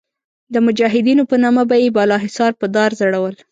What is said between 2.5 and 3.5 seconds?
په دار ځړول.